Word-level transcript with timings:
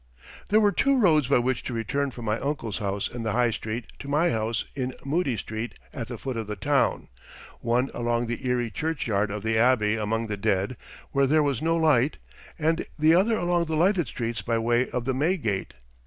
There 0.49 0.59
were 0.59 0.71
two 0.71 0.99
roads 0.99 1.27
by 1.27 1.37
which 1.37 1.61
to 1.65 1.73
return 1.73 2.09
from 2.09 2.25
my 2.25 2.39
uncle's 2.39 2.79
house 2.79 3.07
in 3.07 3.21
the 3.21 3.33
High 3.33 3.51
Street 3.51 3.85
to 3.99 4.07
my 4.07 4.31
home 4.31 4.51
in 4.75 4.95
Moodie 5.05 5.37
Street 5.37 5.75
at 5.93 6.07
the 6.07 6.17
foot 6.17 6.37
of 6.37 6.47
the 6.47 6.55
town, 6.55 7.07
one 7.59 7.91
along 7.93 8.25
the 8.25 8.43
eerie 8.47 8.71
churchyard 8.71 9.29
of 9.29 9.43
the 9.43 9.59
Abbey 9.59 9.97
among 9.97 10.25
the 10.25 10.37
dead, 10.37 10.75
where 11.11 11.27
there 11.27 11.43
was 11.43 11.61
no 11.61 11.75
light; 11.75 12.17
and 12.57 12.87
the 12.97 13.13
other 13.13 13.37
along 13.37 13.65
the 13.65 13.75
lighted 13.75 14.07
streets 14.07 14.41
by 14.41 14.57
way 14.57 14.89
of 14.89 15.05
the 15.05 15.13
May 15.13 15.37
Gate. 15.37 15.75